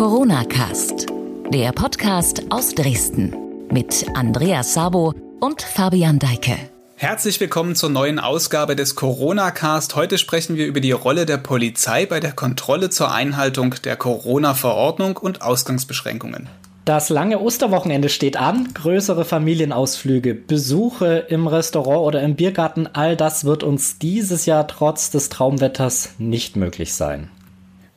[0.00, 1.08] Corona Cast,
[1.50, 3.36] der Podcast aus Dresden
[3.70, 6.56] mit Andreas Sabo und Fabian Deike.
[6.96, 9.96] Herzlich willkommen zur neuen Ausgabe des Corona Cast.
[9.96, 15.18] Heute sprechen wir über die Rolle der Polizei bei der Kontrolle zur Einhaltung der Corona-Verordnung
[15.18, 16.48] und Ausgangsbeschränkungen.
[16.86, 18.70] Das lange Osterwochenende steht an.
[18.72, 25.10] Größere Familienausflüge, Besuche im Restaurant oder im Biergarten, all das wird uns dieses Jahr trotz
[25.10, 27.28] des Traumwetters nicht möglich sein.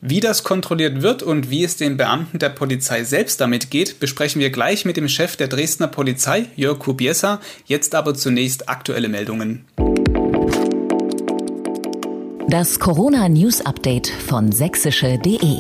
[0.06, 4.42] Wie das kontrolliert wird und wie es den Beamten der Polizei selbst damit geht, besprechen
[4.42, 7.40] wir gleich mit dem Chef der Dresdner Polizei, Jörg Kubiesa.
[7.68, 9.64] Jetzt aber zunächst aktuelle Meldungen.
[12.50, 15.60] Das Corona News Update von sächsische.de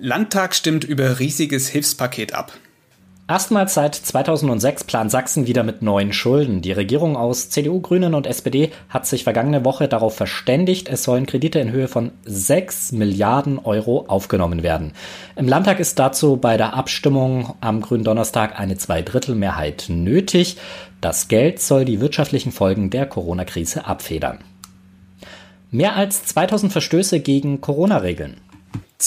[0.00, 2.52] Landtag stimmt über riesiges Hilfspaket ab.
[3.26, 6.60] Erstmals seit 2006 plant Sachsen wieder mit neuen Schulden.
[6.60, 11.24] Die Regierung aus CDU, Grünen und SPD hat sich vergangene Woche darauf verständigt, es sollen
[11.24, 14.92] Kredite in Höhe von 6 Milliarden Euro aufgenommen werden.
[15.36, 20.58] Im Landtag ist dazu bei der Abstimmung am grünen Donnerstag eine Zweidrittelmehrheit nötig.
[21.00, 24.40] Das Geld soll die wirtschaftlichen Folgen der Corona-Krise abfedern.
[25.70, 28.36] Mehr als 2000 Verstöße gegen Corona-Regeln.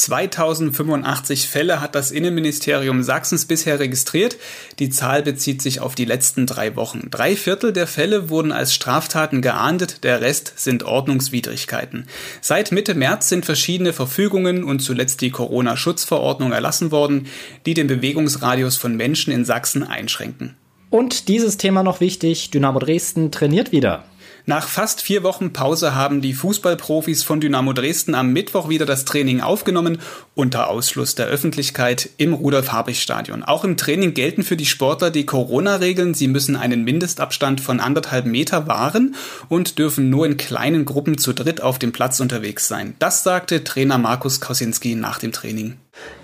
[0.04, 4.38] 2085 Fälle hat das Innenministerium Sachsens bisher registriert.
[4.80, 7.08] Die Zahl bezieht sich auf die letzten drei Wochen.
[7.10, 12.08] Drei Viertel der Fälle wurden als Straftaten geahndet, der Rest sind Ordnungswidrigkeiten.
[12.42, 17.28] Seit Mitte März sind verschiedene Verfügungen und zuletzt die Corona-Schutzverordnung erlassen worden,
[17.66, 20.56] die den Bewegungsradius von Menschen in Sachsen einschränken.
[20.90, 24.06] Und dieses Thema noch wichtig, Dynamo Dresden trainiert wieder.
[24.50, 29.04] Nach fast vier Wochen Pause haben die Fußballprofis von Dynamo Dresden am Mittwoch wieder das
[29.04, 29.98] Training aufgenommen,
[30.36, 33.44] unter Ausschluss der Öffentlichkeit im Rudolf-Habich-Stadion.
[33.44, 36.14] Auch im Training gelten für die Sportler die Corona-Regeln.
[36.14, 39.16] Sie müssen einen Mindestabstand von anderthalb Meter wahren
[39.50, 42.96] und dürfen nur in kleinen Gruppen zu dritt auf dem Platz unterwegs sein.
[43.00, 45.76] Das sagte Trainer Markus Kosinski nach dem Training.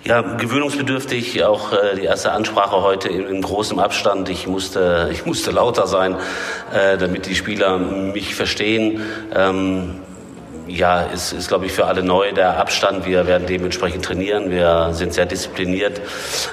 [0.06, 1.46] Ja, gewöhnungsbedürftig.
[1.46, 4.28] Auch äh, die erste Ansprache heute in, in, großem Abstand.
[4.28, 6.18] Ich musste, ich musste lauter sein,
[6.74, 9.02] äh, damit die Spieler mich verstehen.
[9.34, 10.02] Ähm,
[10.68, 13.06] ja, ist, ist glaube ich, für alle neu der Abstand.
[13.06, 14.50] Wir werden dementsprechend trainieren.
[14.50, 16.02] Wir sind sehr diszipliniert,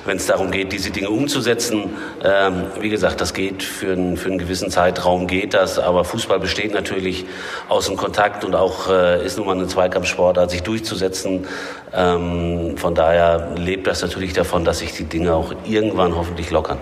[0.04, 1.96] wenn es darum geht, diese Dinge umzusetzen.
[2.24, 6.40] Ähm, wie gesagt, das geht für, ein, für einen gewissen Zeitraum geht das, aber Fußball
[6.40, 7.24] besteht natürlich
[7.68, 11.46] aus dem Kontakt und auch äh, ist nun mal eine Zweikampfsportart, sich durchzusetzen.
[11.92, 16.78] Ähm, von daher lebt das natürlich davon, dass sich die Dinge auch irgendwann hoffentlich lockern.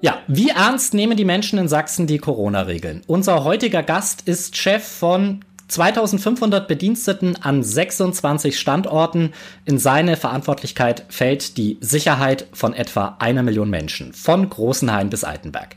[0.00, 3.02] Ja, wie ernst nehmen die Menschen in Sachsen die Corona-Regeln?
[3.08, 9.32] Unser heutiger Gast ist Chef von 2500 Bediensteten an 26 Standorten.
[9.64, 15.74] In seine Verantwortlichkeit fällt die Sicherheit von etwa einer Million Menschen, von Großenhain bis Altenberg.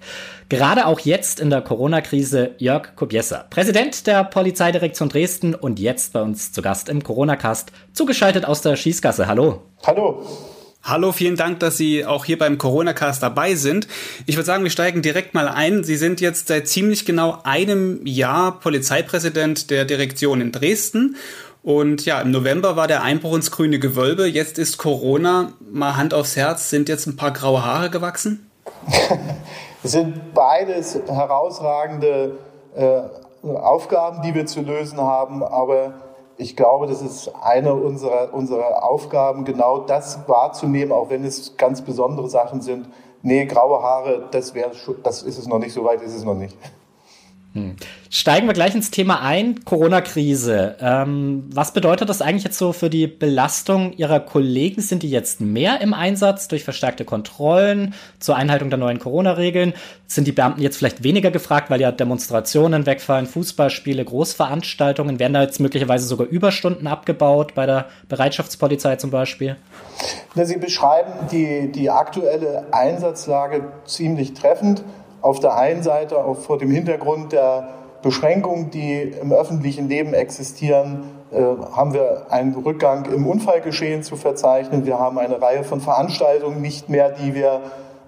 [0.49, 6.21] Gerade auch jetzt in der Corona-Krise Jörg Kobiesser, Präsident der Polizeidirektion Dresden und jetzt bei
[6.21, 9.25] uns zu Gast im Corona-Cast, zugeschaltet aus der Schießgasse.
[9.25, 9.63] Hallo.
[9.83, 10.23] Hallo.
[10.83, 13.87] Hallo, vielen Dank, dass Sie auch hier beim Corona-Cast dabei sind.
[14.25, 15.83] Ich würde sagen, wir steigen direkt mal ein.
[15.83, 21.17] Sie sind jetzt seit ziemlich genau einem Jahr Polizeipräsident der Direktion in Dresden.
[21.61, 24.25] Und ja, im November war der Einbruch ins grüne Gewölbe.
[24.25, 25.53] Jetzt ist Corona.
[25.71, 28.49] Mal Hand aufs Herz, sind jetzt ein paar graue Haare gewachsen?
[29.83, 32.37] Es sind beides herausragende
[32.75, 33.01] äh,
[33.43, 35.93] Aufgaben, die wir zu lösen haben, aber
[36.41, 41.83] ich glaube, das ist eine unserer, unserer Aufgaben, genau das wahrzunehmen, auch wenn es ganz
[41.83, 42.89] besondere Sachen sind.
[43.21, 44.71] Nee, graue Haare, das wäre
[45.03, 46.57] das ist es noch nicht, so weit ist es noch nicht.
[47.53, 47.75] Hm.
[48.09, 50.77] Steigen wir gleich ins Thema ein, Corona-Krise.
[50.79, 54.81] Ähm, was bedeutet das eigentlich jetzt so für die Belastung Ihrer Kollegen?
[54.81, 59.73] Sind die jetzt mehr im Einsatz durch verstärkte Kontrollen zur Einhaltung der neuen Corona-Regeln?
[60.07, 65.19] Sind die Beamten jetzt vielleicht weniger gefragt, weil ja Demonstrationen wegfallen, Fußballspiele, Großveranstaltungen?
[65.19, 69.57] Werden da jetzt möglicherweise sogar Überstunden abgebaut bei der Bereitschaftspolizei zum Beispiel?
[70.35, 74.83] Sie beschreiben die, die aktuelle Einsatzlage ziemlich treffend
[75.21, 77.69] auf der einen Seite vor dem Hintergrund der
[78.01, 84.85] Beschränkungen, die im öffentlichen Leben existieren, äh, haben wir einen Rückgang im Unfallgeschehen zu verzeichnen.
[84.85, 87.61] Wir haben eine Reihe von Veranstaltungen nicht mehr, die wir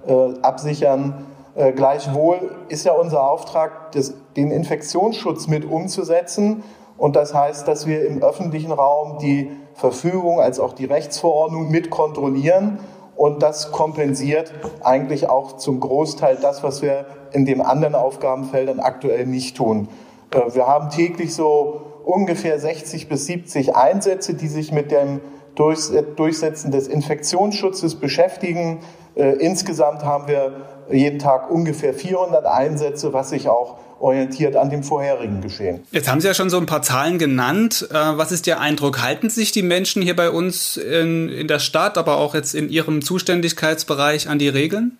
[0.07, 1.25] äh, absichern.
[1.55, 3.91] Äh, gleichwohl ist ja unser Auftrag,
[4.35, 6.63] den Infektionsschutz mit umzusetzen.
[6.97, 11.89] Und das heißt, dass wir im öffentlichen Raum die Verfügung als auch die Rechtsverordnung mit
[11.89, 12.79] kontrollieren
[13.15, 19.25] und das kompensiert eigentlich auch zum Großteil das, was wir in den anderen Aufgabenfeldern aktuell
[19.25, 19.87] nicht tun.
[20.31, 25.21] Äh, wir haben täglich so ungefähr 60 bis 70 Einsätze, die sich mit dem
[25.55, 28.79] Durchsetzen des Infektionsschutzes beschäftigen.
[29.15, 30.53] Äh, insgesamt haben wir
[30.91, 35.83] jeden Tag ungefähr 400 Einsätze, was sich auch orientiert an dem vorherigen Geschehen.
[35.91, 37.87] Jetzt haben Sie ja schon so ein paar Zahlen genannt.
[37.89, 39.01] Äh, was ist Ihr Eindruck?
[39.01, 42.69] Halten sich die Menschen hier bei uns in, in der Stadt, aber auch jetzt in
[42.69, 44.97] Ihrem Zuständigkeitsbereich an die Regeln?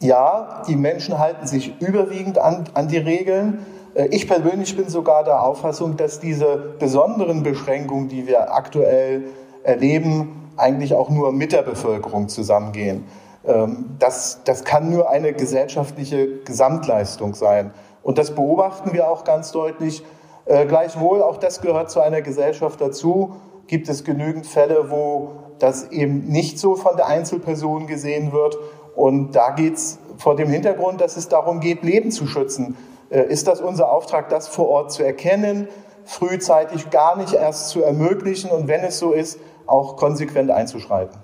[0.00, 3.66] Ja, die Menschen halten sich überwiegend an, an die Regeln.
[3.94, 9.24] Äh, ich persönlich bin sogar der Auffassung, dass diese besonderen Beschränkungen, die wir aktuell
[9.62, 13.06] erleben, eigentlich auch nur mit der Bevölkerung zusammengehen.
[13.44, 17.72] Ähm, das, das kann nur eine gesellschaftliche Gesamtleistung sein.
[18.02, 20.04] Und das beobachten wir auch ganz deutlich.
[20.44, 25.90] Äh, gleichwohl, auch das gehört zu einer Gesellschaft dazu, gibt es genügend Fälle, wo das
[25.90, 28.58] eben nicht so von der Einzelperson gesehen wird.
[28.96, 32.76] Und da geht es vor dem Hintergrund, dass es darum geht, Leben zu schützen.
[33.10, 35.68] Äh, ist das unser Auftrag, das vor Ort zu erkennen,
[36.04, 41.18] frühzeitig gar nicht erst zu ermöglichen und wenn es so ist, auch konsequent einzuschreiten?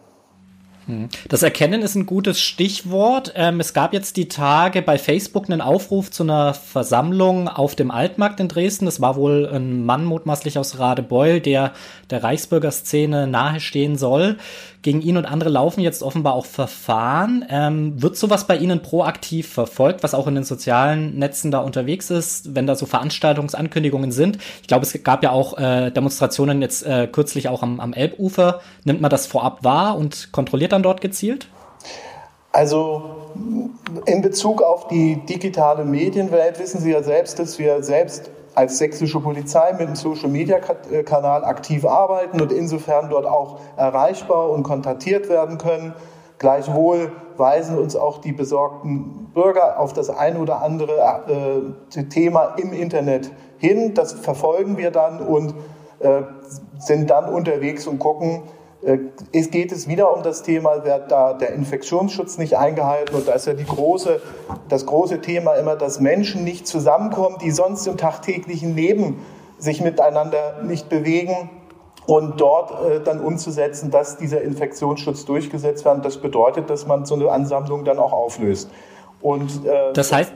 [0.89, 1.11] Hm.
[1.29, 3.35] Das Erkennen ist ein gutes Stichwort.
[3.37, 7.91] Ähm, es gab jetzt die Tage bei Facebook einen Aufruf zu einer Versammlung auf dem
[7.91, 8.87] Altmarkt in Dresden.
[8.87, 11.73] Das war wohl ein Mann mutmaßlich aus Radebeul, der
[12.09, 14.39] der Reichsbürgerszene nahestehen soll.
[14.83, 17.45] Gegen ihn und andere laufen jetzt offenbar auch Verfahren.
[17.51, 22.11] Ähm, wird sowas bei Ihnen proaktiv verfolgt, was auch in den sozialen Netzen da unterwegs
[22.11, 24.39] ist, wenn da so Veranstaltungsankündigungen sind?
[24.63, 28.61] Ich glaube, es gab ja auch äh, Demonstrationen jetzt äh, kürzlich auch am, am Elbufer.
[28.85, 31.49] Nimmt man das vorab wahr und kontrolliert dann dort gezielt?
[32.53, 33.03] Also
[34.07, 39.21] in Bezug auf die digitale Medienwelt wissen Sie ja selbst, dass wir selbst als sächsische
[39.21, 45.95] Polizei mit dem Social-Media-Kanal aktiv arbeiten und insofern dort auch erreichbar und kontaktiert werden können.
[46.39, 52.73] Gleichwohl weisen uns auch die besorgten Bürger auf das ein oder andere äh, Thema im
[52.73, 53.95] Internet hin.
[53.95, 55.55] Das verfolgen wir dann und
[56.01, 56.23] äh,
[56.81, 58.58] sind dann unterwegs und gucken, äh,
[59.33, 63.33] es geht es wieder um das Thema, wird da der Infektionsschutz nicht eingehalten und da
[63.33, 64.21] ist ja die große,
[64.69, 69.25] das große Thema immer, dass Menschen nicht zusammenkommen, die sonst im tagtäglichen Leben
[69.59, 71.51] sich miteinander nicht bewegen
[72.07, 76.05] und dort äh, dann umzusetzen, dass dieser Infektionsschutz durchgesetzt wird.
[76.05, 78.71] Das bedeutet, dass man so eine Ansammlung dann auch auflöst.
[79.21, 80.33] Und äh, das heißt,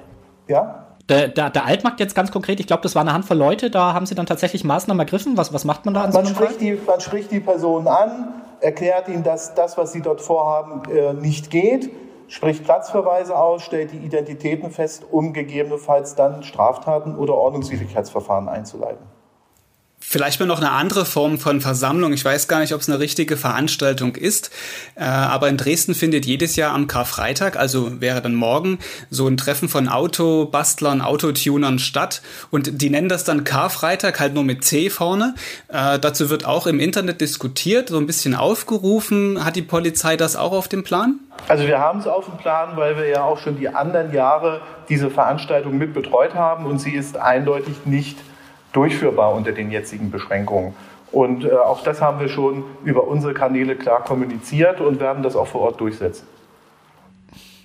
[0.49, 0.81] ja.
[1.12, 3.93] Der, der, der, Altmarkt jetzt ganz konkret, ich glaube, das war eine Handvoll Leute, da
[3.93, 5.37] haben Sie dann tatsächlich Maßnahmen ergriffen.
[5.37, 8.43] Was, was macht man da an man so spricht die, Man spricht die Personen an,
[8.61, 11.91] erklärt ihnen, dass das, was sie dort vorhaben, äh, nicht geht,
[12.29, 19.05] spricht Platzverweise aus, stellt die Identitäten fest, um gegebenenfalls dann Straftaten oder Ordnungswidrigkeitsverfahren einzuleiten.
[20.12, 22.12] Vielleicht mal noch eine andere Form von Versammlung.
[22.12, 24.50] Ich weiß gar nicht, ob es eine richtige Veranstaltung ist,
[24.94, 28.79] äh, aber in Dresden findet jedes Jahr am Karfreitag, also wäre dann morgen,
[29.09, 32.20] so ein Treffen von Autobastlern, Autotunern statt.
[32.50, 35.35] Und die nennen das dann Karfreitag, halt nur mit C vorne.
[35.69, 39.43] Äh, dazu wird auch im Internet diskutiert, so ein bisschen aufgerufen.
[39.43, 41.20] Hat die Polizei das auch auf dem Plan?
[41.49, 44.61] Also wir haben es auf dem Plan, weil wir ja auch schon die anderen Jahre
[44.91, 48.19] diese Veranstaltung mit betreut haben und sie ist eindeutig nicht
[48.72, 50.74] durchführbar unter den jetzigen Beschränkungen.
[51.10, 55.36] Und äh, auch das haben wir schon über unsere Kanäle klar kommuniziert und werden das
[55.36, 56.26] auch vor Ort durchsetzen.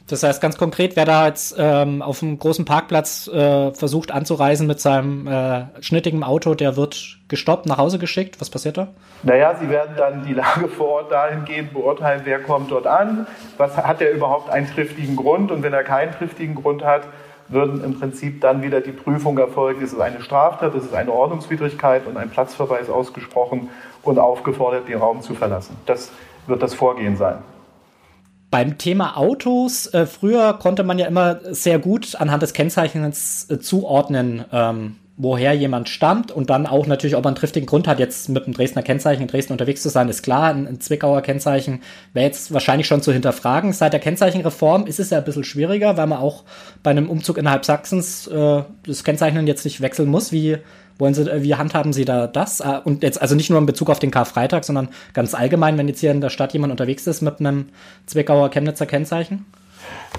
[0.10, 4.66] Das heißt ganz konkret, wer da jetzt ähm, auf einem großen Parkplatz äh, versucht anzureisen
[4.66, 8.40] mit seinem äh, schnittigen Auto, der wird gestoppt, nach Hause geschickt.
[8.40, 8.88] Was passiert da?
[9.24, 13.28] Naja, sie werden dann die Lage vor Ort dahingehend beurteilen, wer kommt dort an,
[13.58, 17.04] was hat er überhaupt einen triftigen Grund und wenn er keinen triftigen Grund hat,
[17.50, 21.12] würden im Prinzip dann wieder die Prüfung erfolgen, ist es eine Straftat, ist es eine
[21.12, 23.70] Ordnungswidrigkeit und ein Platzverweis ausgesprochen
[24.04, 25.76] und aufgefordert, den Raum zu verlassen.
[25.86, 26.12] Das
[26.48, 27.38] wird das Vorgehen sein.
[28.50, 33.60] Beim Thema Autos, äh, früher konnte man ja immer sehr gut anhand des Kennzeichens äh,
[33.60, 37.98] zuordnen, ähm, woher jemand stammt und dann auch natürlich, ob man einen triftigen Grund hat,
[37.98, 40.50] jetzt mit dem Dresdner Kennzeichen in Dresden unterwegs zu sein, ist klar.
[40.50, 41.82] Ein, ein Zwickauer Kennzeichen
[42.14, 43.74] wäre jetzt wahrscheinlich schon zu hinterfragen.
[43.74, 46.44] Seit der Kennzeichenreform ist es ja ein bisschen schwieriger, weil man auch
[46.84, 50.32] bei einem Umzug innerhalb Sachsens äh, das Kennzeichnen jetzt nicht wechseln muss.
[50.32, 50.60] Wie
[51.00, 52.60] wollen Sie, wie handhaben Sie da das?
[52.60, 55.88] Äh, und jetzt also nicht nur in Bezug auf den Karfreitag, sondern ganz allgemein, wenn
[55.88, 57.70] jetzt hier in der Stadt jemand unterwegs ist mit einem
[58.06, 59.48] Zwickauer Chemnitzer Kennzeichen?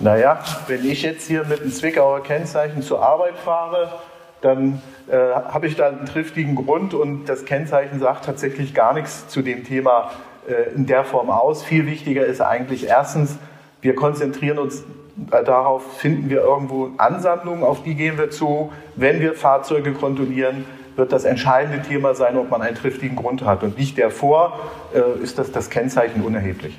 [0.01, 3.93] Naja, wenn ich jetzt hier mit einem Zwickauer Kennzeichen zur Arbeit fahre,
[4.41, 9.29] dann äh, habe ich da einen triftigen Grund und das Kennzeichen sagt tatsächlich gar nichts
[9.29, 10.11] zu dem Thema
[10.49, 11.63] äh, in der Form aus.
[11.63, 13.39] Viel wichtiger ist eigentlich erstens,
[13.81, 14.85] wir konzentrieren uns
[15.31, 18.73] äh, darauf, finden wir irgendwo Ansammlungen, auf die gehen wir zu.
[18.97, 20.65] Wenn wir Fahrzeuge kontrollieren,
[20.97, 23.63] wird das entscheidende Thema sein, ob man einen triftigen Grund hat.
[23.63, 24.59] Und nicht der vor,
[24.95, 26.79] äh, ist das, das Kennzeichen unerheblich.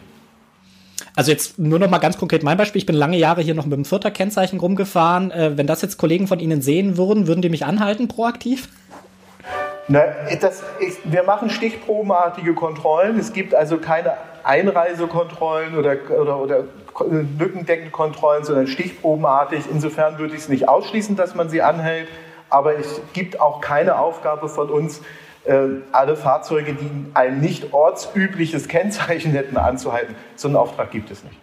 [1.19, 2.79] Also jetzt nur noch mal ganz konkret mein Beispiel.
[2.79, 5.31] Ich bin lange Jahre hier noch mit dem vierter Kennzeichen rumgefahren.
[5.31, 8.69] Äh, wenn das jetzt Kollegen von Ihnen sehen würden, würden die mich anhalten proaktiv?
[9.89, 9.99] Na,
[10.39, 13.19] das, ich, wir machen stichprobenartige Kontrollen.
[13.19, 14.13] Es gibt also keine
[14.45, 16.63] Einreisekontrollen oder, oder, oder
[17.37, 19.65] lückendeckende Kontrollen, sondern stichprobenartig.
[19.69, 22.07] Insofern würde ich es nicht ausschließen, dass man sie anhält.
[22.49, 25.01] Aber es gibt auch keine Aufgabe von uns,
[25.91, 30.15] alle Fahrzeuge, die ein nicht ortsübliches Kennzeichen hätten, anzuhalten.
[30.35, 31.37] So einen Auftrag gibt es nicht.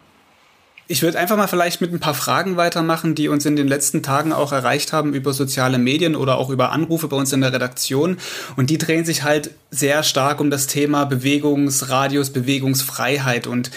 [0.89, 4.05] Ich würde einfach mal vielleicht mit ein paar Fragen weitermachen, die uns in den letzten
[4.05, 7.53] Tagen auch erreicht haben über soziale Medien oder auch über Anrufe bei uns in der
[7.53, 8.19] Redaktion.
[8.55, 13.49] Und die drehen sich halt sehr stark um das Thema Bewegungsradius, Bewegungsfreiheit.
[13.49, 13.73] Und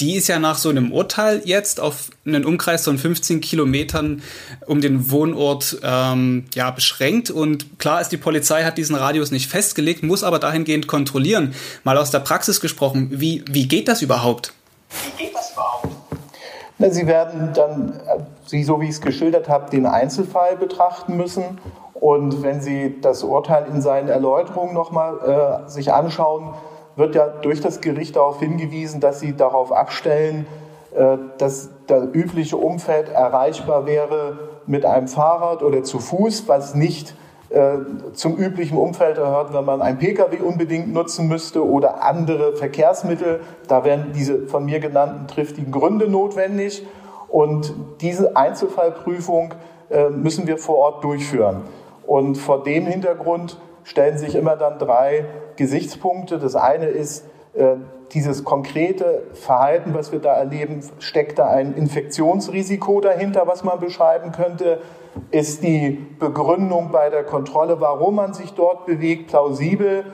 [0.00, 4.22] die ist ja nach so einem Urteil jetzt auf einen Umkreis von 15 Kilometern
[4.66, 7.30] um den Wohnort ähm, ja, beschränkt.
[7.30, 11.54] Und klar ist, die Polizei hat diesen Radius nicht festgelegt, muss aber dahingehend kontrollieren.
[11.84, 14.52] Mal aus der Praxis gesprochen, wie, wie geht das überhaupt?
[14.88, 15.88] Wie geht das überhaupt?
[16.78, 18.00] Na, Sie werden dann,
[18.46, 21.60] Sie, so wie ich es geschildert habe, den Einzelfall betrachten müssen.
[21.94, 26.52] Und wenn Sie das Urteil in seinen Erläuterungen nochmal äh, sich anschauen,
[26.96, 30.46] wird ja durch das Gericht darauf hingewiesen, dass sie darauf abstellen,
[30.94, 37.14] äh, dass das übliche Umfeld erreichbar wäre mit einem Fahrrad oder zu Fuß, was nicht
[37.50, 37.78] äh,
[38.14, 43.40] zum üblichen Umfeld gehört, wenn man ein Pkw unbedingt nutzen müsste oder andere Verkehrsmittel.
[43.68, 46.86] Da wären diese von mir genannten triftigen Gründe notwendig.
[47.28, 49.54] Und diese Einzelfallprüfung
[49.90, 51.62] äh, müssen wir vor Ort durchführen.
[52.06, 55.24] Und vor dem Hintergrund stellen sich immer dann drei
[55.56, 56.38] Gesichtspunkte.
[56.38, 57.76] Das eine ist, äh,
[58.12, 64.30] dieses konkrete Verhalten, was wir da erleben, steckt da ein Infektionsrisiko dahinter, was man beschreiben
[64.30, 64.80] könnte?
[65.30, 70.04] Ist die Begründung bei der Kontrolle, warum man sich dort bewegt, plausibel?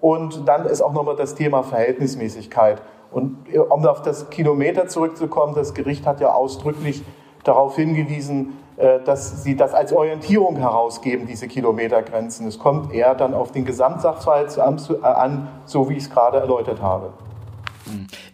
[0.00, 2.80] Und dann ist auch nochmal das Thema Verhältnismäßigkeit.
[3.10, 7.02] Und um auf das Kilometer zurückzukommen, das Gericht hat ja ausdrücklich
[7.44, 8.69] darauf hingewiesen, äh,
[9.04, 12.46] dass sie das als Orientierung herausgeben, diese Kilometergrenzen.
[12.46, 16.80] Es kommt eher dann auf den Gesamtsachverhalt äh, an, so wie ich es gerade erläutert
[16.80, 17.12] habe.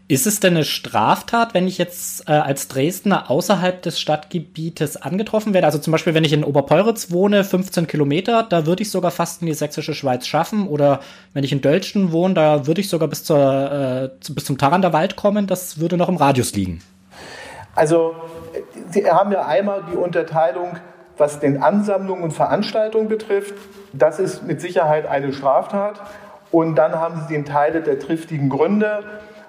[0.08, 5.52] Ist es denn eine Straftat, wenn ich jetzt äh, als Dresdner außerhalb des Stadtgebietes angetroffen
[5.54, 5.66] werde?
[5.66, 9.40] Also zum Beispiel, wenn ich in Oberpeuritz wohne, 15 Kilometer, da würde ich sogar fast
[9.42, 10.68] in die sächsische Schweiz schaffen.
[10.68, 11.00] Oder
[11.32, 14.92] wenn ich in Dölchten wohne, da würde ich sogar bis, zur, äh, bis zum Tarander
[14.92, 15.46] Wald kommen.
[15.46, 16.82] Das würde noch im Radius liegen.
[17.74, 18.14] Also
[18.90, 20.76] Sie haben ja einmal die Unterteilung,
[21.16, 23.54] was den Ansammlungen und Veranstaltungen betrifft.
[23.92, 26.00] Das ist mit Sicherheit eine Straftat.
[26.52, 29.02] Und dann haben Sie den Teile der triftigen Gründe.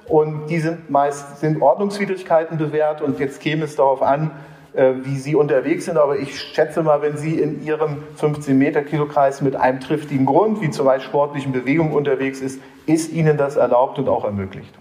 [0.07, 3.01] Und die sind meist sind Ordnungswidrigkeiten bewährt.
[3.01, 4.31] Und jetzt käme es darauf an,
[4.73, 5.97] äh, wie Sie unterwegs sind.
[5.97, 10.85] Aber ich schätze mal, wenn Sie in Ihrem 15-Meter-Kilo-Kreis mit einem triftigen Grund, wie zum
[10.85, 14.73] Beispiel sportlichen Bewegung unterwegs ist, ist Ihnen das erlaubt und auch ermöglicht.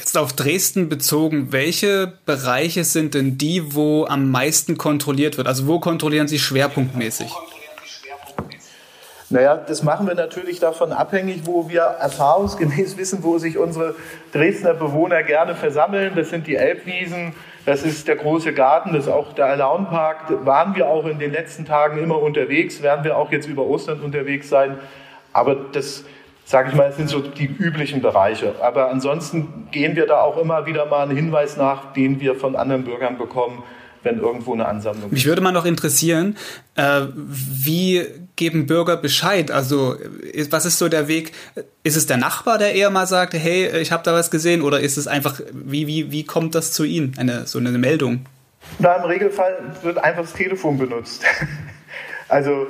[0.00, 5.46] Jetzt auf Dresden bezogen, welche Bereiche sind denn die, wo am meisten kontrolliert wird?
[5.46, 7.30] Also wo kontrollieren Sie schwerpunktmäßig?
[9.28, 13.94] Naja, das machen wir natürlich davon abhängig, wo wir erfahrungsgemäß wissen, wo sich unsere
[14.32, 16.12] Dresdner Bewohner gerne versammeln.
[16.16, 17.34] Das sind die Elbwiesen,
[17.66, 20.28] das ist der große Garten, das ist auch der Alaunpark.
[20.30, 23.66] Da waren wir auch in den letzten Tagen immer unterwegs, werden wir auch jetzt über
[23.66, 24.78] Ostern unterwegs sein.
[25.34, 26.04] Aber das
[26.50, 28.56] sage ich mal, das sind so die üblichen Bereiche.
[28.60, 32.56] Aber ansonsten gehen wir da auch immer wieder mal einen Hinweis nach, den wir von
[32.56, 33.62] anderen Bürgern bekommen,
[34.02, 35.12] wenn irgendwo eine Ansammlung ist.
[35.12, 36.36] Mich würde mal noch interessieren,
[36.74, 38.04] äh, wie
[38.34, 39.52] geben Bürger Bescheid?
[39.52, 39.94] Also
[40.50, 41.30] was ist so der Weg?
[41.84, 44.62] Ist es der Nachbar, der eher mal sagt, hey, ich habe da was gesehen?
[44.62, 48.26] Oder ist es einfach, wie, wie, wie kommt das zu Ihnen, eine, so eine Meldung?
[48.80, 51.22] Na, im Regelfall wird einfach das Telefon benutzt.
[52.28, 52.66] also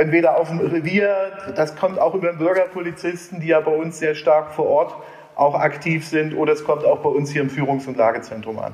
[0.00, 1.14] entweder auf dem Revier,
[1.54, 4.94] das kommt auch über Bürgerpolizisten, die ja bei uns sehr stark vor Ort
[5.36, 8.72] auch aktiv sind, oder es kommt auch bei uns hier im Führungs- und Lagezentrum an.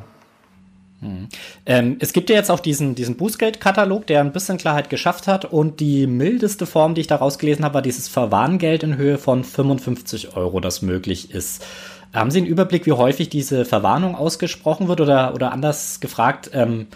[1.00, 1.28] Hm.
[1.66, 5.44] Ähm, es gibt ja jetzt auch diesen, diesen Bußgeldkatalog, der ein bisschen Klarheit geschafft hat.
[5.44, 9.44] Und die mildeste Form, die ich da rausgelesen habe, war dieses Verwarngeld in Höhe von
[9.44, 11.64] 55 Euro, das möglich ist.
[12.14, 15.00] Haben Sie einen Überblick, wie häufig diese Verwarnung ausgesprochen wird?
[15.02, 16.86] Oder, oder anders gefragt, ähm,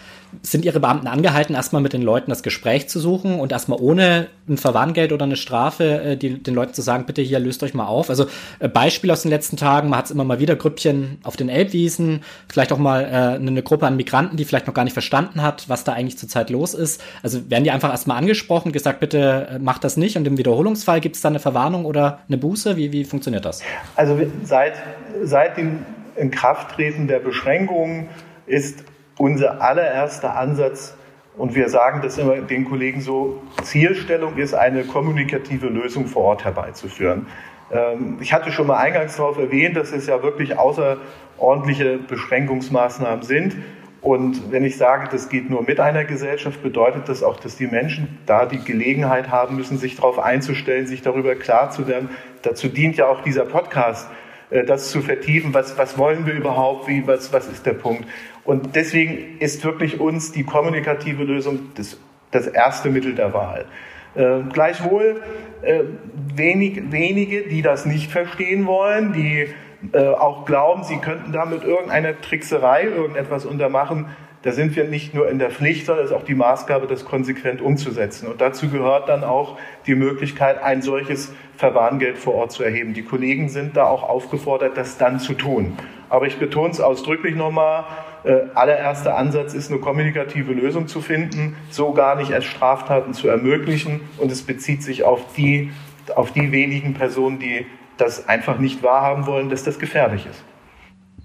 [0.41, 4.27] sind Ihre Beamten angehalten, erstmal mit den Leuten das Gespräch zu suchen und erstmal ohne
[4.47, 7.73] ein Verwarngeld oder eine Strafe äh, die, den Leuten zu sagen, bitte hier löst euch
[7.73, 8.09] mal auf?
[8.09, 8.25] Also
[8.59, 11.49] äh, Beispiel aus den letzten Tagen, man hat es immer mal wieder Grüppchen auf den
[11.49, 15.41] Elbwiesen, vielleicht auch mal äh, eine Gruppe an Migranten, die vielleicht noch gar nicht verstanden
[15.41, 17.01] hat, was da eigentlich zurzeit los ist.
[17.23, 21.01] Also werden die einfach erstmal angesprochen, gesagt, bitte äh, macht das nicht und im Wiederholungsfall
[21.01, 22.77] gibt es da eine Verwarnung oder eine Buße?
[22.77, 23.61] Wie, wie funktioniert das?
[23.95, 24.73] Also seit,
[25.23, 25.85] seit dem
[26.15, 28.09] Inkrafttreten der Beschränkungen
[28.45, 28.83] ist
[29.17, 30.95] unser allererster Ansatz,
[31.37, 36.43] und wir sagen das immer den Kollegen so, Zielstellung ist, eine kommunikative Lösung vor Ort
[36.43, 37.27] herbeizuführen.
[37.71, 43.55] Ähm, ich hatte schon mal eingangs darauf erwähnt, dass es ja wirklich außerordentliche Beschränkungsmaßnahmen sind.
[44.01, 47.67] Und wenn ich sage, das geht nur mit einer Gesellschaft, bedeutet das auch, dass die
[47.67, 52.09] Menschen da die Gelegenheit haben müssen, sich darauf einzustellen, sich darüber klar zu werden.
[52.41, 54.09] Dazu dient ja auch dieser Podcast,
[54.65, 55.53] das zu vertiefen.
[55.53, 56.87] Was, was wollen wir überhaupt?
[56.87, 58.05] Wie, was, was ist der Punkt?
[58.43, 61.97] Und deswegen ist wirklich uns die kommunikative Lösung das,
[62.31, 63.65] das erste Mittel der Wahl.
[64.15, 65.21] Äh, gleichwohl
[65.61, 65.83] äh,
[66.35, 69.47] wenig, wenige, die das nicht verstehen wollen, die
[69.93, 74.07] äh, auch glauben, sie könnten damit irgendeine Trickserei, irgendetwas untermachen,
[74.43, 77.05] da sind wir nicht nur in der Pflicht, sondern es ist auch die Maßgabe, das
[77.05, 78.27] konsequent umzusetzen.
[78.27, 82.93] Und dazu gehört dann auch die Möglichkeit, ein solches Verwarngeld vor Ort zu erheben.
[82.93, 85.77] Die Kollegen sind da auch aufgefordert, das dann zu tun.
[86.09, 87.85] Aber ich betone es ausdrücklich nochmal,
[88.23, 93.27] äh, allererster Ansatz ist, eine kommunikative Lösung zu finden, so gar nicht erst Straftaten zu
[93.27, 94.01] ermöglichen.
[94.17, 95.71] Und es bezieht sich auf die,
[96.15, 97.67] auf die wenigen Personen, die
[97.97, 100.43] das einfach nicht wahrhaben wollen, dass das gefährlich ist.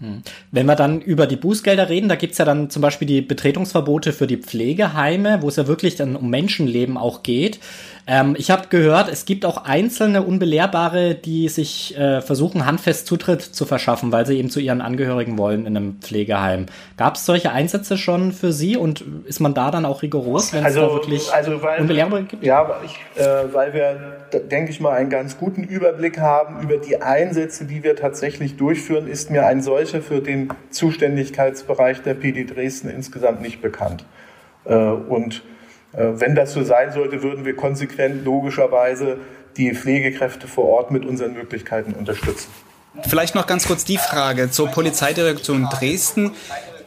[0.01, 0.23] Hm.
[0.51, 4.13] Wenn wir dann über die Bußgelder reden, da gibt's ja dann zum Beispiel die Betretungsverbote
[4.13, 7.61] für die Pflegeheime, wo es ja wirklich dann um Menschenleben auch geht.
[8.09, 13.43] Ähm, ich habe gehört, es gibt auch einzelne Unbelehrbare, die sich äh, versuchen, handfest Zutritt
[13.43, 16.67] zu verschaffen, weil sie eben zu ihren Angehörigen wollen in einem Pflegeheim.
[16.97, 20.65] Gab es solche Einsätze schon für Sie und ist man da dann auch rigoros, wenn
[20.65, 22.45] also, es da wirklich also weil, Unbelehrbare gibt?
[22.45, 27.03] Ja, ich, äh, weil wir, denke ich mal, einen ganz guten Überblick haben über die
[27.03, 32.89] Einsätze, die wir tatsächlich durchführen, ist mir ein solcher für den Zuständigkeitsbereich der PD Dresden
[32.89, 34.05] insgesamt nicht bekannt.
[34.65, 35.43] Äh, und
[35.93, 39.19] wenn das so sein sollte, würden wir konsequent logischerweise
[39.57, 42.51] die Pflegekräfte vor Ort mit unseren Möglichkeiten unterstützen.
[43.09, 46.33] Vielleicht noch ganz kurz die Frage zur Polizeidirektion Dresden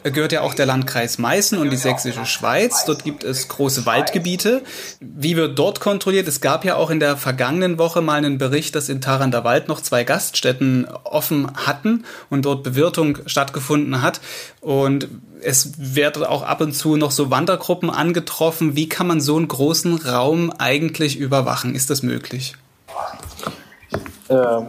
[0.02, 2.84] gehört ja auch der Landkreis Meißen und die Sächsische Schweiz.
[2.84, 4.62] Dort gibt es große Waldgebiete.
[5.00, 6.26] Wie wird dort kontrolliert?
[6.28, 9.68] Es gab ja auch in der vergangenen Woche mal einen Bericht, dass in Tarander Wald
[9.68, 14.20] noch zwei Gaststätten offen hatten und dort Bewirtung stattgefunden hat.
[14.60, 15.08] Und
[15.42, 18.76] es werden auch ab und zu noch so Wandergruppen angetroffen.
[18.76, 21.74] Wie kann man so einen großen Raum eigentlich überwachen?
[21.74, 22.54] Ist das möglich?
[24.28, 24.68] Ähm,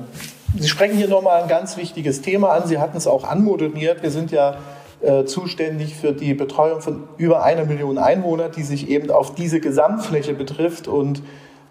[0.57, 2.67] Sie sprechen hier nochmal ein ganz wichtiges Thema an.
[2.67, 4.03] Sie hatten es auch anmoderiert.
[4.03, 4.57] Wir sind ja
[5.01, 9.60] äh, zuständig für die Betreuung von über einer Million Einwohnern, die sich eben auf diese
[9.60, 10.88] Gesamtfläche betrifft.
[10.88, 11.24] Und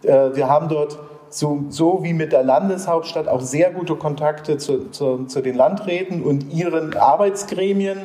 [0.02, 4.90] äh, wir haben dort so, so wie mit der Landeshauptstadt auch sehr gute Kontakte zu,
[4.90, 7.98] zu, zu den Landräten und ihren Arbeitsgremien.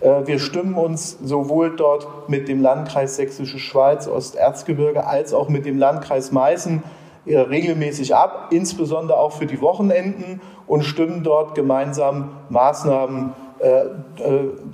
[0.00, 5.66] Äh, wir stimmen uns sowohl dort mit dem Landkreis Sächsische Schweiz, Osterzgebirge als auch mit
[5.66, 6.82] dem Landkreis Meißen
[7.26, 13.34] äh, regelmäßig ab, insbesondere auch für die Wochenenden und stimmen dort gemeinsam Maßnahmen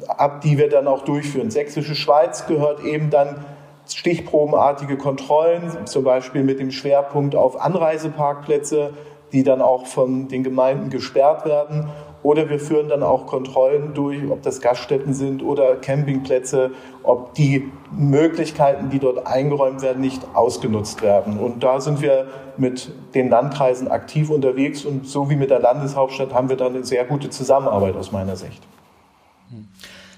[0.08, 1.50] ab, die wir dann auch durchführen.
[1.50, 3.44] Sächsische Schweiz gehört eben dann
[3.88, 8.90] stichprobenartige Kontrollen, zum Beispiel mit dem Schwerpunkt auf Anreiseparkplätze,
[9.32, 11.88] die dann auch von den Gemeinden gesperrt werden.
[12.22, 16.70] Oder wir führen dann auch Kontrollen durch, ob das Gaststätten sind oder Campingplätze,
[17.02, 21.38] ob die Möglichkeiten, die dort eingeräumt werden, nicht ausgenutzt werden.
[21.38, 22.26] Und da sind wir
[22.58, 26.84] mit den Landkreisen aktiv unterwegs und so wie mit der Landeshauptstadt haben wir da eine
[26.84, 28.62] sehr gute Zusammenarbeit aus meiner Sicht.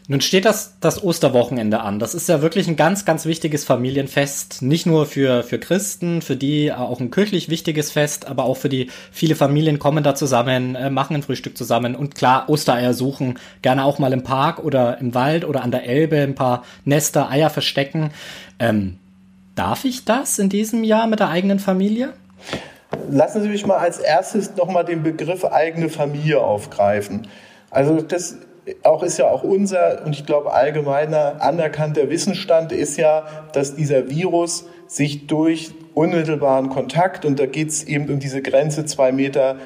[0.08, 2.00] Nun steht das, das Osterwochenende an.
[2.00, 4.60] Das ist ja wirklich ein ganz, ganz wichtiges Familienfest.
[4.60, 8.68] Nicht nur für, für Christen, für die auch ein kirchlich wichtiges Fest, aber auch für
[8.68, 13.38] die viele Familien kommen da zusammen, äh, machen ein Frühstück zusammen und klar, Ostereier suchen.
[13.62, 17.30] Gerne auch mal im Park oder im Wald oder an der Elbe ein paar Nester,
[17.30, 18.10] Eier verstecken.
[18.58, 18.98] Ähm,
[19.54, 22.12] darf ich das in diesem Jahr mit der eigenen Familie?
[23.08, 27.28] Lassen Sie mich mal als erstes nochmal den Begriff eigene Familie aufgreifen.
[27.70, 28.36] Also das
[28.82, 34.08] auch ist ja auch unser und ich glaube allgemeiner anerkannter Wissensstand ist ja, dass dieser
[34.08, 39.56] Virus sich durch unmittelbaren Kontakt und da geht es eben um diese Grenze zwei Meter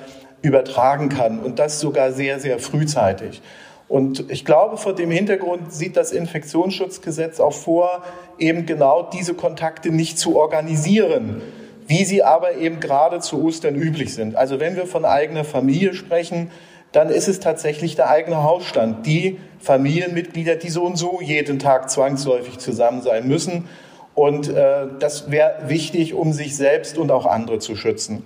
[0.42, 3.42] übertragen kann und das sogar sehr, sehr frühzeitig.
[3.88, 8.02] Und ich glaube, vor dem Hintergrund sieht das Infektionsschutzgesetz auch vor,
[8.38, 11.42] eben genau diese Kontakte nicht zu organisieren,
[11.86, 14.34] wie sie aber eben gerade zu Ostern üblich sind.
[14.34, 16.50] Also wenn wir von eigener Familie sprechen,
[16.96, 21.90] dann ist es tatsächlich der eigene Hausstand, die Familienmitglieder, die so und so jeden Tag
[21.90, 23.68] zwangsläufig zusammen sein müssen.
[24.14, 28.22] Und äh, das wäre wichtig, um sich selbst und auch andere zu schützen.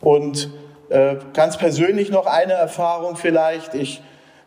[0.00, 0.50] Und
[0.88, 3.76] äh, ganz persönlich noch eine Erfahrung vielleicht.
[3.76, 4.02] Ich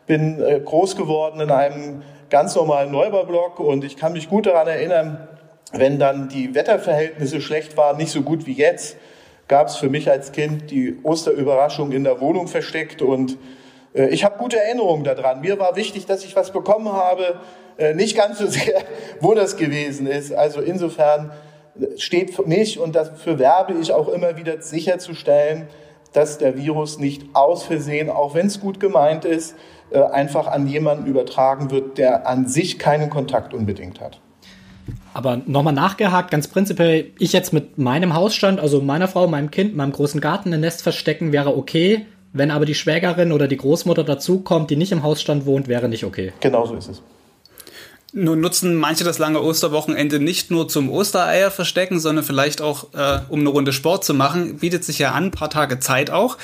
[0.05, 4.67] bin äh, groß geworden in einem ganz normalen Neubaublock und ich kann mich gut daran
[4.67, 5.29] erinnern,
[5.71, 8.97] wenn dann die Wetterverhältnisse schlecht waren, nicht so gut wie jetzt,
[9.47, 13.37] gab es für mich als Kind die Osterüberraschung in der Wohnung versteckt und
[13.93, 15.41] ich habe gute Erinnerungen daran.
[15.41, 17.39] Mir war wichtig, dass ich was bekommen habe,
[17.77, 18.81] äh, nicht ganz so sehr,
[19.19, 20.33] wo das gewesen ist.
[20.33, 21.31] Also insofern
[21.97, 25.67] steht für mich und dafür werbe ich auch immer wieder sicherzustellen,
[26.13, 29.55] dass der Virus nicht aus Versehen, auch wenn es gut gemeint ist,
[29.91, 34.19] äh, einfach an jemanden übertragen wird, der an sich keinen Kontakt unbedingt hat.
[35.13, 39.75] Aber nochmal nachgehakt, ganz prinzipiell, ich jetzt mit meinem Hausstand, also meiner Frau, meinem Kind,
[39.75, 42.05] meinem großen Garten ein Nest verstecken, wäre okay.
[42.33, 46.05] Wenn aber die Schwägerin oder die Großmutter dazukommt, die nicht im Hausstand wohnt, wäre nicht
[46.05, 46.31] okay.
[46.39, 47.01] Genau so ist es.
[48.13, 53.19] Nun nutzen manche das lange Osterwochenende nicht nur zum Ostereier verstecken, sondern vielleicht auch, äh,
[53.29, 54.57] um eine Runde Sport zu machen.
[54.57, 56.35] Bietet sich ja an, ein paar Tage Zeit auch.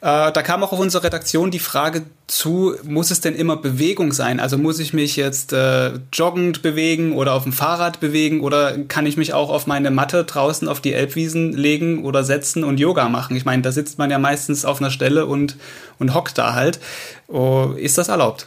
[0.00, 4.12] Äh, da kam auch auf unsere Redaktion die Frage zu, muss es denn immer Bewegung
[4.14, 4.40] sein?
[4.40, 9.04] Also muss ich mich jetzt äh, joggend bewegen oder auf dem Fahrrad bewegen oder kann
[9.04, 13.10] ich mich auch auf meine Matte draußen auf die Elbwiesen legen oder setzen und Yoga
[13.10, 13.36] machen?
[13.36, 15.56] Ich meine, da sitzt man ja meistens auf einer Stelle und,
[15.98, 16.80] und hockt da halt.
[17.28, 18.46] Oh, ist das erlaubt?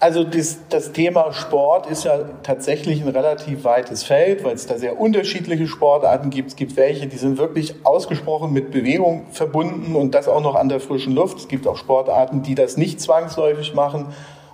[0.00, 4.78] Also das, das, Thema Sport ist ja tatsächlich ein relativ weites Feld, weil es da
[4.78, 6.50] sehr unterschiedliche Sportarten gibt.
[6.50, 10.68] Es gibt welche, die sind wirklich ausgesprochen mit Bewegung verbunden und das auch noch an
[10.68, 11.38] der frischen Luft.
[11.38, 14.06] Es gibt auch Sportarten, die das nicht zwangsläufig machen.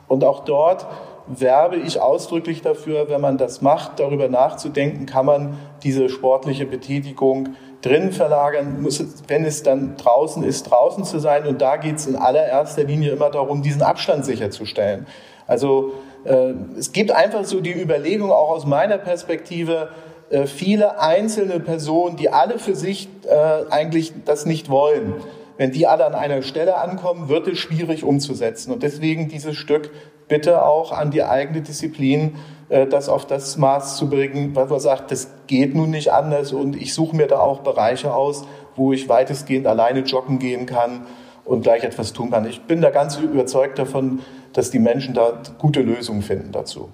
[0.08, 0.86] Und auch dort
[1.26, 7.50] werbe ich ausdrücklich dafür, wenn man das macht, darüber nachzudenken, kann man diese sportliche Betätigung
[7.82, 11.46] drin verlagern, muss es, wenn es dann draußen ist, draußen zu sein.
[11.46, 15.06] Und da geht es in allererster Linie immer darum, diesen Abstand sicherzustellen.
[15.46, 15.92] Also
[16.24, 19.90] äh, es gibt einfach so die Überlegung, auch aus meiner Perspektive,
[20.30, 25.14] äh, viele einzelne Personen, die alle für sich äh, eigentlich das nicht wollen.
[25.56, 28.72] Wenn die alle an einer Stelle ankommen, wird es schwierig umzusetzen.
[28.72, 29.90] Und deswegen dieses Stück
[30.26, 32.36] bitte auch an die eigene Disziplin,
[32.70, 36.52] äh, das auf das Maß zu bringen, weil man sagt, das geht nun nicht anders
[36.52, 38.44] und ich suche mir da auch Bereiche aus,
[38.76, 41.06] wo ich weitestgehend alleine joggen gehen kann
[41.44, 42.46] und gleich etwas tun kann.
[42.46, 44.20] Ich bin da ganz überzeugt davon,
[44.52, 46.90] dass die Menschen da gute Lösungen finden dazu.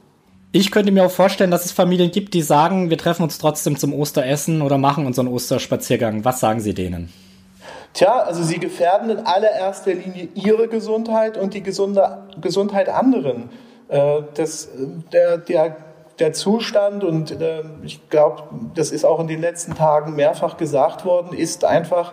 [0.52, 3.76] Ich könnte mir auch vorstellen, dass es Familien gibt, die sagen, wir treffen uns trotzdem
[3.76, 6.24] zum Osteressen oder machen unseren Osterspaziergang.
[6.24, 7.12] Was sagen Sie denen?
[7.92, 13.50] Tja, also sie gefährden in allererster Linie ihre Gesundheit und die gesunde Gesundheit anderen.
[13.88, 14.68] Äh, das,
[15.12, 15.76] der, der,
[16.18, 21.04] der Zustand, und äh, ich glaube, das ist auch in den letzten Tagen mehrfach gesagt
[21.04, 22.12] worden, ist einfach,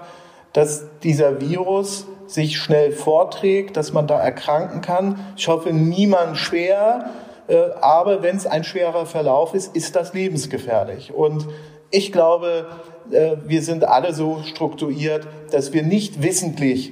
[0.54, 5.20] dass dieser Virus sich schnell vorträgt, dass man da erkranken kann.
[5.36, 7.12] Ich hoffe, niemand schwer,
[7.48, 11.14] äh, aber wenn es ein schwerer Verlauf ist, ist das lebensgefährlich.
[11.14, 11.48] Und
[11.90, 12.68] ich glaube,
[13.12, 16.92] äh, wir sind alle so strukturiert, dass wir nicht wissentlich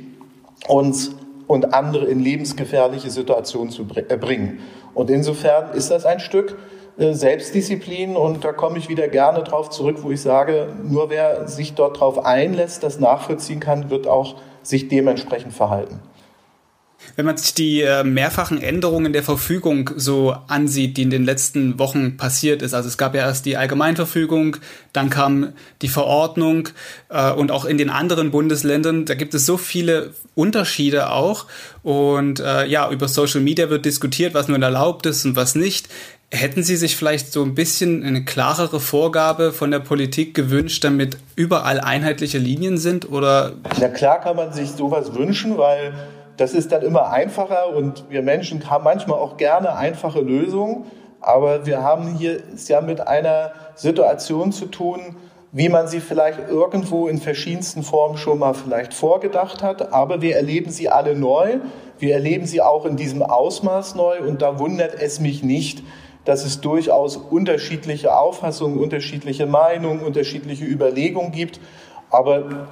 [0.68, 1.12] uns
[1.48, 4.60] und andere in lebensgefährliche Situationen zu äh, bringen.
[4.94, 6.58] Und insofern ist das ein Stück
[6.98, 11.74] Selbstdisziplin und da komme ich wieder gerne drauf zurück, wo ich sage, nur wer sich
[11.74, 14.36] dort drauf einlässt, das nachvollziehen kann, wird auch
[14.68, 16.00] sich dementsprechend verhalten.
[17.16, 21.80] Wenn man sich die äh, mehrfachen Änderungen der Verfügung so ansieht, die in den letzten
[21.80, 24.58] Wochen passiert ist, also es gab ja erst die Allgemeinverfügung,
[24.92, 26.70] dann kam die Verordnung
[27.10, 31.46] äh, und auch in den anderen Bundesländern, da gibt es so viele Unterschiede auch
[31.84, 35.88] und äh, ja, über Social Media wird diskutiert, was nun erlaubt ist und was nicht.
[36.36, 41.18] Hätten Sie sich vielleicht so ein bisschen eine klarere Vorgabe von der Politik gewünscht, damit
[41.38, 43.10] überall einheitliche Linien sind?
[43.10, 43.54] Oder?
[43.80, 45.94] Na klar kann man sich sowas wünschen, weil
[46.36, 50.86] das ist dann immer einfacher und wir Menschen haben manchmal auch gerne einfache Lösungen.
[51.22, 55.16] Aber wir haben hier es ja mit einer Situation zu tun,
[55.54, 59.94] wie man sie vielleicht irgendwo in verschiedensten Formen schon mal vielleicht vorgedacht hat.
[59.94, 61.60] Aber wir erleben sie alle neu.
[61.98, 64.20] Wir erleben sie auch in diesem Ausmaß neu.
[64.20, 65.82] Und da wundert es mich nicht,
[66.26, 71.60] dass es durchaus unterschiedliche Auffassungen, unterschiedliche Meinungen, unterschiedliche Überlegungen gibt.
[72.10, 72.68] Aber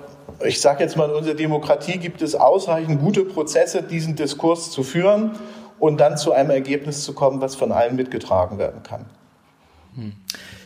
[0.46, 4.84] ich sage jetzt mal, in unserer Demokratie gibt es ausreichend gute Prozesse, diesen Diskurs zu
[4.84, 5.32] führen
[5.80, 9.06] und dann zu einem Ergebnis zu kommen, was von allen mitgetragen werden kann.
[9.96, 10.14] Hm.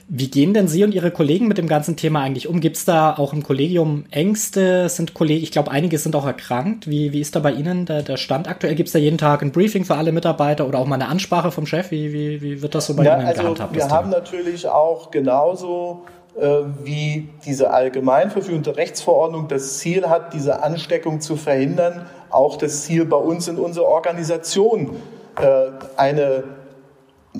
[0.10, 2.62] Wie gehen denn Sie und Ihre Kollegen mit dem ganzen Thema eigentlich um?
[2.62, 4.88] Gibt es da auch im Kollegium Ängste?
[4.88, 6.88] Sind Kollegen, ich glaube, einige sind auch erkrankt.
[6.88, 8.76] Wie, wie ist da bei Ihnen der, der Stand aktuell?
[8.76, 11.52] Gibt es da jeden Tag ein Briefing für alle Mitarbeiter oder auch mal eine Ansprache
[11.52, 11.92] vom Chef?
[11.92, 13.76] Wie, wie, wie wird das so bei ja, Ihnen also gehandhabt?
[13.76, 16.06] Wir haben natürlich auch genauso
[16.40, 22.84] äh, wie diese Allgemeinverfügung der Rechtsverordnung das Ziel hat, diese Ansteckung zu verhindern, auch das
[22.84, 24.96] Ziel bei uns in unserer Organisation
[25.38, 26.44] äh, eine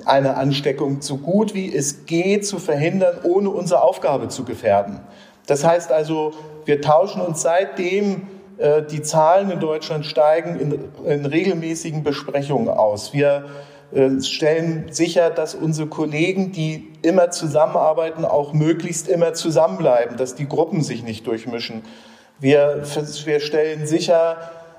[0.06, 5.00] eine Ansteckung so gut wie es geht zu verhindern, ohne unsere Aufgabe zu gefährden.
[5.46, 6.32] Das heißt also,
[6.64, 13.12] wir tauschen uns seitdem äh, die Zahlen in Deutschland steigen in, in regelmäßigen Besprechungen aus.
[13.12, 13.46] Wir
[13.92, 20.46] äh, stellen sicher, dass unsere Kollegen, die immer zusammenarbeiten, auch möglichst immer zusammenbleiben, dass die
[20.46, 21.82] Gruppen sich nicht durchmischen.
[22.40, 22.82] Wir,
[23.24, 24.36] wir stellen sicher,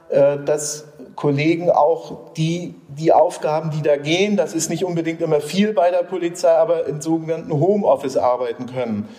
[0.09, 0.88] äh, dass
[1.19, 5.91] Kollegen auch die, die Aufgaben, die da gehen, das ist nicht unbedingt immer viel bei
[5.91, 9.09] der Polizei, aber in sogenannten Homeoffice arbeiten können.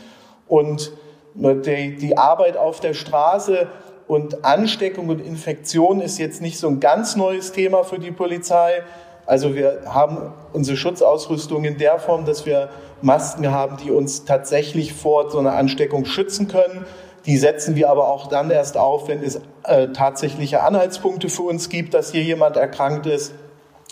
[0.48, 0.92] Und
[1.34, 3.68] die, die Arbeit auf der Straße
[4.10, 8.82] Und Ansteckung und Infektion ist jetzt nicht so ein ganz neues Thema für die Polizei.
[9.24, 12.70] Also wir haben unsere Schutzausrüstung in der Form, dass wir
[13.02, 16.86] Masken haben, die uns tatsächlich vor so einer Ansteckung schützen können.
[17.26, 21.68] Die setzen wir aber auch dann erst auf, wenn es äh, tatsächliche Anhaltspunkte für uns
[21.68, 23.35] gibt, dass hier jemand erkrankt ist.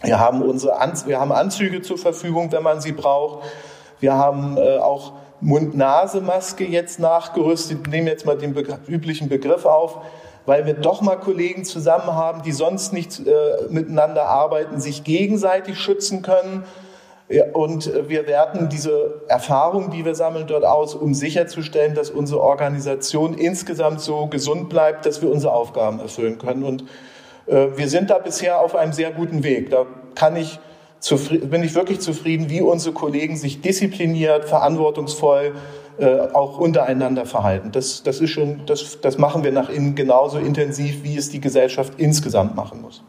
[0.02, 3.44] Wir haben unsere An wir haben Anzüge zur Verfügung, wenn man sie braucht.
[4.00, 7.80] Wir haben äh, auch Mund-Nase-Maske jetzt nachgerüstet.
[7.82, 9.98] Ich nehme jetzt mal den be üblichen Begriff auf,
[10.46, 13.32] weil wir doch mal Kollegen zusammen haben, die sonst nicht äh,
[13.68, 16.64] miteinander arbeiten, sich gegenseitig schützen können.
[17.52, 23.34] Und wir werten diese Erfahrung, die wir sammeln, dort aus, um sicherzustellen, dass unsere Organisation
[23.34, 26.64] insgesamt so gesund bleibt, dass wir unsere Aufgaben erfüllen können.
[26.64, 26.84] Und
[27.46, 29.70] äh, wir sind da bisher auf einem sehr guten Weg.
[29.70, 30.58] Da kann ich
[31.42, 35.54] bin ich wirklich zufrieden, wie unsere Kollegen sich diszipliniert, verantwortungsvoll
[35.98, 37.70] äh, auch untereinander verhalten.
[37.72, 41.40] Das, das, ist schon, das, das machen wir nach innen genauso intensiv, wie es die
[41.40, 43.02] Gesellschaft insgesamt machen muss.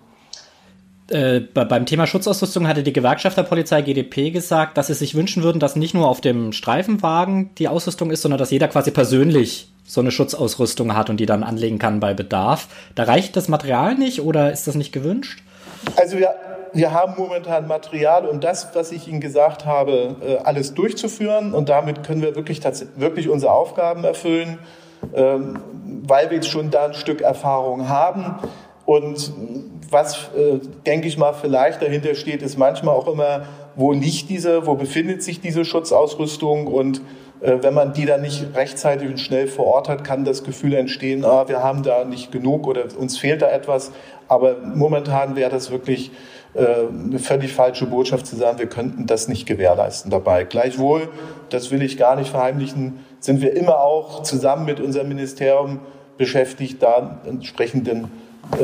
[1.12, 5.44] Äh, beim Thema Schutzausrüstung hatte die Gewerkschaft der Polizei GDP gesagt, dass sie sich wünschen
[5.44, 9.72] würden, dass nicht nur auf dem Streifenwagen die Ausrüstung ist, sondern dass jeder quasi persönlich
[9.86, 12.68] so eine Schutzausrüstung hat und die dann anlegen kann bei Bedarf.
[12.94, 15.42] Da reicht das Material nicht oder ist das nicht gewünscht?
[15.96, 16.36] Also wir
[16.74, 21.54] wir haben momentan Material, um das, was ich Ihnen gesagt habe, äh, alles durchzuführen.
[21.54, 22.62] Und damit können wir wirklich,
[22.96, 24.60] wirklich unsere Aufgaben erfüllen,
[25.14, 25.60] ähm,
[26.04, 28.36] weil wir jetzt schon da ein Stück Erfahrung haben.
[28.86, 29.32] Und
[29.92, 34.66] was, äh, denke ich mal, vielleicht dahinter steht, ist manchmal auch immer, wo liegt diese,
[34.66, 37.02] wo befindet sich diese Schutzausrüstung und
[37.42, 40.74] äh, wenn man die dann nicht rechtzeitig und schnell vor Ort hat, kann das Gefühl
[40.74, 43.92] entstehen, ah, wir haben da nicht genug oder uns fehlt da etwas.
[44.28, 46.12] Aber momentan wäre das wirklich
[46.54, 50.44] äh, eine völlig falsche Botschaft zu sagen, wir könnten das nicht gewährleisten dabei.
[50.44, 51.10] Gleichwohl,
[51.50, 55.80] das will ich gar nicht verheimlichen, sind wir immer auch zusammen mit unserem Ministerium
[56.18, 58.12] beschäftigt, da entsprechenden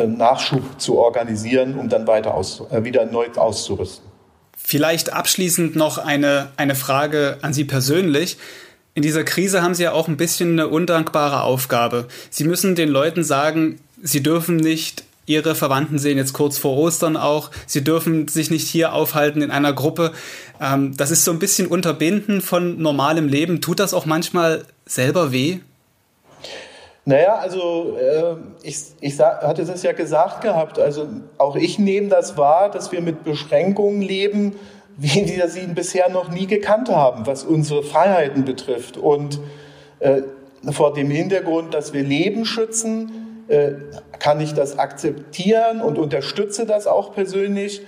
[0.08, 4.06] Nachschub zu organisieren, um dann weiter aus, äh, wieder neu auszurüsten.
[4.58, 8.38] Vielleicht abschließend noch eine, eine Frage an Sie persönlich.
[8.94, 12.08] In dieser Krise haben Sie ja auch ein bisschen eine undankbare Aufgabe.
[12.30, 17.18] Sie müssen den Leuten sagen, sie dürfen nicht Ihre Verwandten sehen jetzt kurz vor Ostern
[17.18, 17.50] auch.
[17.66, 20.12] Sie dürfen sich nicht hier aufhalten in einer Gruppe.
[20.62, 23.60] Ähm, das ist so ein bisschen Unterbinden von normalem Leben.
[23.60, 25.60] Tut das auch manchmal selber weh?
[27.08, 30.80] Naja, also äh, ich, ich hatte es ja gesagt gehabt.
[30.80, 34.56] Also auch ich nehme das wahr, dass wir mit Beschränkungen leben,
[34.98, 38.98] wie wir sie bisher noch nie gekannt haben, was unsere Freiheiten betrifft.
[38.98, 39.40] Und
[40.00, 40.24] äh,
[40.72, 43.74] vor dem Hintergrund, dass wir Leben schützen, äh,
[44.18, 47.82] kann ich das akzeptieren und unterstütze das auch persönlich.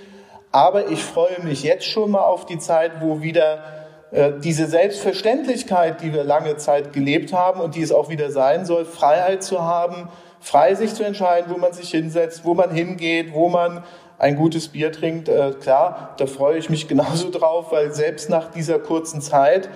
[0.52, 3.64] Aber ich freue mich jetzt schon mal auf die Zeit, wo wieder
[4.12, 8.86] diese Selbstverständlichkeit, die wir lange Zeit gelebt haben und die es auch wieder sein soll,
[8.86, 10.08] Freiheit zu haben,
[10.40, 13.84] frei sich zu entscheiden, wo man sich hinsetzt, wo man hingeht, wo man
[14.18, 15.28] ein gutes Bier trinkt.
[15.28, 19.68] Äh, klar, da freue ich mich genauso drauf, weil selbst nach dieser kurzen Zeit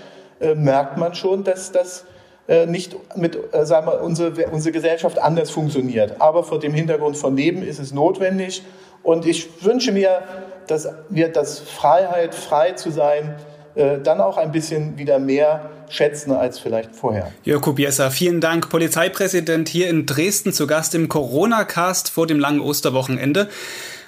[0.55, 2.05] merkt man schon, dass das
[2.51, 6.19] äh, nicht mit, äh, sagen wir, unsere, unsere Gesellschaft anders funktioniert.
[6.19, 8.63] Aber vor dem Hintergrund von Leben ist es notwendig.
[9.03, 10.21] Und ich wünsche mir,
[10.67, 13.35] dass wir das Freiheit, frei zu sein,
[13.75, 17.31] äh, dann auch ein bisschen wieder mehr schätzen als vielleicht vorher.
[17.43, 18.69] Jörg Kubiesa, vielen Dank.
[18.69, 23.49] Polizeipräsident hier in Dresden zu Gast im Corona-Cast vor dem langen Osterwochenende.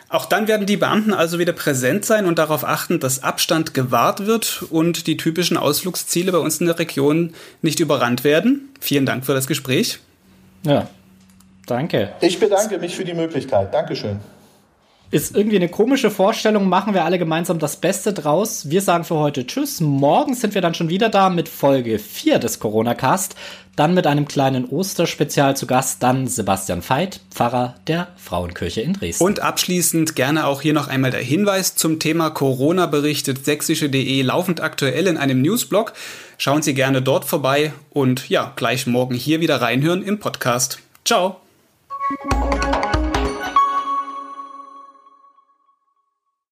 [0.09, 4.27] Auch dann werden die Beamten also wieder präsent sein und darauf achten, dass Abstand gewahrt
[4.27, 8.69] wird und die typischen Ausflugsziele bei uns in der Region nicht überrannt werden.
[8.79, 9.99] Vielen Dank für das Gespräch.
[10.65, 10.87] Ja,
[11.65, 12.11] danke.
[12.21, 13.73] Ich bedanke mich für die Möglichkeit.
[13.73, 14.19] Dankeschön.
[15.13, 18.71] Ist irgendwie eine komische Vorstellung, machen wir alle gemeinsam das Beste draus.
[18.71, 19.79] Wir sagen für heute Tschüss.
[19.79, 23.35] Morgen sind wir dann schon wieder da mit Folge 4 des Corona-Cast.
[23.75, 26.01] Dann mit einem kleinen Osterspezial zu Gast.
[26.01, 29.23] Dann Sebastian Veit, Pfarrer der Frauenkirche in Dresden.
[29.23, 34.61] Und abschließend gerne auch hier noch einmal der Hinweis zum Thema Corona berichtet sächsische.de laufend
[34.61, 35.93] aktuell in einem Newsblog.
[36.39, 40.79] Schauen Sie gerne dort vorbei und ja, gleich morgen hier wieder reinhören im Podcast.
[41.05, 41.37] Ciao.